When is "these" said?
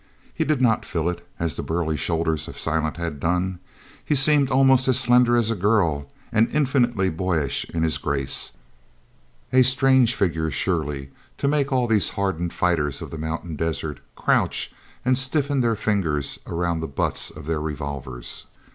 11.85-12.09